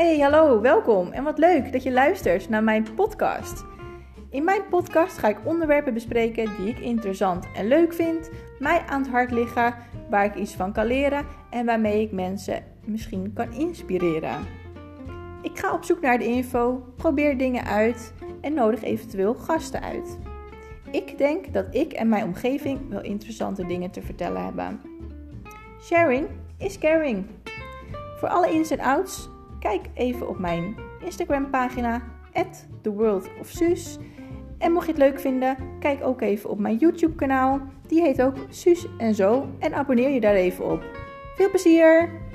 Hey, 0.00 0.20
hallo, 0.20 0.60
welkom 0.60 1.12
en 1.12 1.24
wat 1.24 1.38
leuk 1.38 1.72
dat 1.72 1.82
je 1.82 1.92
luistert 1.92 2.48
naar 2.48 2.64
mijn 2.64 2.94
podcast. 2.94 3.64
In 4.30 4.44
mijn 4.44 4.68
podcast 4.70 5.18
ga 5.18 5.28
ik 5.28 5.38
onderwerpen 5.44 5.94
bespreken 5.94 6.56
die 6.56 6.68
ik 6.68 6.78
interessant 6.78 7.46
en 7.54 7.68
leuk 7.68 7.92
vind, 7.92 8.30
mij 8.58 8.82
aan 8.86 9.02
het 9.02 9.10
hart 9.10 9.30
liggen, 9.30 9.74
waar 10.10 10.24
ik 10.24 10.34
iets 10.34 10.54
van 10.54 10.72
kan 10.72 10.86
leren 10.86 11.26
en 11.50 11.66
waarmee 11.66 12.02
ik 12.02 12.12
mensen 12.12 12.64
misschien 12.84 13.32
kan 13.32 13.52
inspireren. 13.52 14.46
Ik 15.42 15.58
ga 15.58 15.72
op 15.72 15.84
zoek 15.84 16.00
naar 16.00 16.18
de 16.18 16.26
info, 16.26 16.92
probeer 16.96 17.38
dingen 17.38 17.64
uit 17.64 18.12
en 18.40 18.54
nodig 18.54 18.82
eventueel 18.82 19.34
gasten 19.34 19.82
uit. 19.82 20.18
Ik 20.90 21.18
denk 21.18 21.52
dat 21.52 21.66
ik 21.70 21.92
en 21.92 22.08
mijn 22.08 22.24
omgeving 22.24 22.88
wel 22.88 23.02
interessante 23.02 23.66
dingen 23.66 23.90
te 23.90 24.02
vertellen 24.02 24.44
hebben. 24.44 24.80
Sharing 25.82 26.28
is 26.58 26.78
caring. 26.78 27.26
Voor 28.16 28.28
alle 28.28 28.50
ins 28.50 28.70
en 28.70 28.80
outs, 28.80 29.28
kijk 29.60 29.80
even 29.94 30.28
op 30.28 30.38
mijn 30.38 30.76
Instagram 31.04 31.50
pagina 31.50 32.02
@theworldofsuus. 32.82 33.98
En 34.58 34.72
mocht 34.72 34.86
je 34.86 34.92
het 34.92 35.00
leuk 35.00 35.20
vinden, 35.20 35.56
kijk 35.78 36.04
ook 36.04 36.20
even 36.20 36.50
op 36.50 36.58
mijn 36.58 36.76
YouTube 36.76 37.14
kanaal. 37.14 37.60
Die 37.86 38.02
heet 38.02 38.22
ook 38.22 38.36
Suus 38.48 38.86
en 38.98 39.14
Zo 39.14 39.48
en 39.58 39.74
abonneer 39.74 40.10
je 40.10 40.20
daar 40.20 40.34
even 40.34 40.70
op. 40.70 40.84
Veel 41.34 41.50
plezier! 41.50 42.29